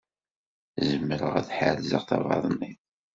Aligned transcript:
Zemreɣ 0.89 1.31
ad 1.39 1.47
ḥerzeɣ 1.57 2.03
tabaḍnit. 2.09 2.81